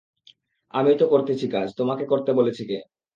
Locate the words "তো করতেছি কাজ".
0.97-1.67